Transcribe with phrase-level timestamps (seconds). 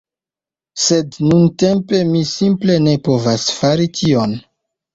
[0.85, 4.39] Sed nuntempe, mi simple ne povas fari tion